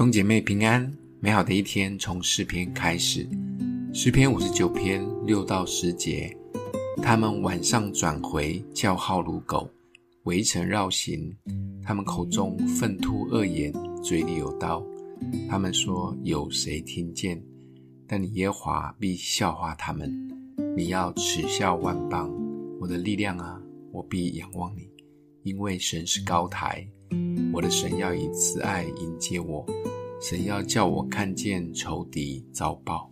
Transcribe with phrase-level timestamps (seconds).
[0.00, 3.28] 兄姐妹平安，美好的一天从诗篇开始。
[3.92, 6.34] 诗篇五十九篇六到十节，
[7.02, 9.68] 他们晚上转回，叫号如狗，
[10.22, 11.36] 围城绕行。
[11.82, 13.70] 他们口中粪吐恶言，
[14.02, 14.82] 嘴里有刀。
[15.50, 17.44] 他们说：有谁听见？
[18.08, 20.10] 但你耶和华必笑话他们。
[20.74, 22.32] 你要耻笑万邦，
[22.80, 23.60] 我的力量啊，
[23.92, 24.88] 我必仰望你，
[25.42, 26.88] 因为神是高台。
[27.52, 29.66] 我的神要以慈爱迎接我，
[30.20, 33.10] 神要叫我看见仇敌遭报。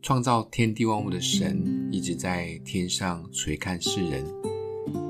[0.00, 4.24] 创造天地万物的神一直在天上垂看世人，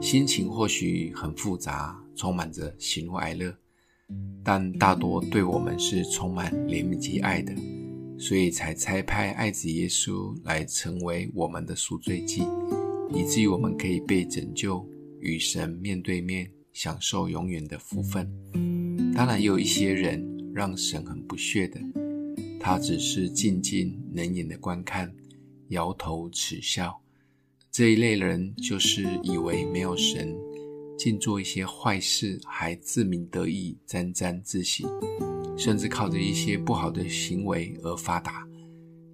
[0.03, 3.55] 心情或许很复杂，充满着喜怒哀乐，
[4.43, 7.55] 但大多对我们是充满怜悯及爱的，
[8.19, 12.43] 所以才差派爱子耶稣来成为我们的赎罪祭，
[13.15, 14.85] 以至于我们可以被拯救，
[15.21, 16.51] 与神面对面。
[16.73, 18.31] 享受永远的福分。
[19.13, 21.81] 当然，也有一些人让神很不屑的，
[22.59, 25.13] 他只是静静冷眼的观看，
[25.69, 27.01] 摇头耻笑。
[27.71, 30.37] 这一类人就是以为没有神，
[30.99, 34.85] 尽做一些坏事，还自鸣得意、沾沾自喜，
[35.57, 38.47] 甚至靠着一些不好的行为而发达。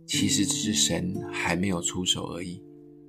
[0.07, 2.63] 其实只是神还没有出手而已。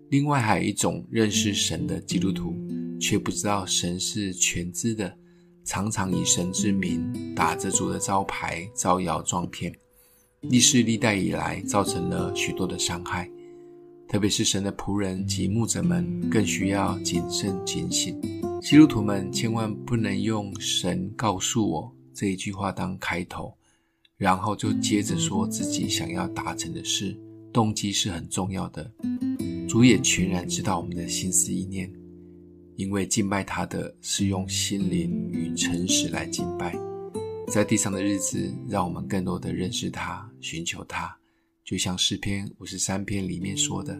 [0.09, 2.55] 另外，还有一种认识神的基督徒。
[2.99, 5.15] 却不知道神是全知的，
[5.67, 9.69] 常常以神之名打着主的招牌招摇撞骗，
[10.39, 13.29] 历世历代以来造成了许多的伤害。
[14.07, 18.17] 特别是神的仆人及牧者们，更需要谨慎警醒。
[18.61, 23.53] 基督徒们千万不能用“神告诉我”这一句话当开头，
[24.15, 27.13] 然后就接着说自己想要达成的事。
[27.51, 28.89] 动机是很重要的，
[29.67, 31.91] 主也全然知道我们的心思意念。
[32.77, 36.77] 因为敬拜他的是用心灵与诚实来敬拜，
[37.51, 41.13] 在地上的日子，让我们更多的认识他，寻求他。
[41.65, 43.99] 就像诗篇五十三篇里面说的：“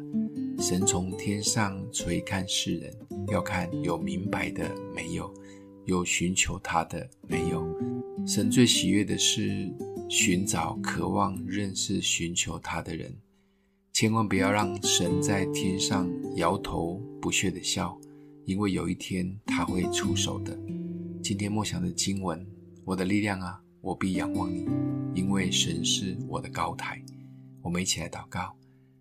[0.62, 2.96] 神从天上垂看世人，
[3.30, 5.34] 要看有明白的没有，
[5.86, 7.68] 有寻求他的没有。
[8.28, 9.68] 神最喜悦的是
[10.08, 13.12] 寻找、渴望认识、寻求他的人。
[13.92, 18.00] 千万不要让神在天上摇头不屑地笑。”
[18.48, 20.58] 因为有一天他会出手的。
[21.22, 22.48] 今天默想的经文，
[22.86, 24.66] 我的力量啊，我必仰望你，
[25.14, 27.04] 因为神是我的高台。
[27.62, 28.56] 我们一起来祷告，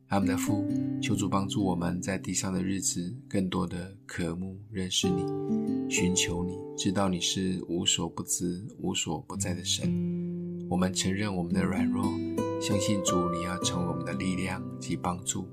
[0.09, 0.27] 阿们。
[0.29, 0.67] 的父，
[1.01, 5.23] 求主帮助我们在地上的日子，更多的渴慕认识你，
[5.89, 10.67] 寻求你，知道你是无所不知、无所不在的神。
[10.69, 12.03] 我们承认我们的软弱，
[12.61, 15.47] 相信主，你要成为我们的力量及帮助。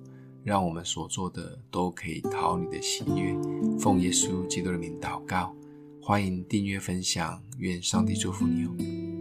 [0.44, 3.34] 让我们所做的都可以讨你的喜悦，
[3.80, 5.56] 奉耶稣基督的名祷告，
[6.02, 9.13] 欢迎订阅分享，愿上帝祝福你哦。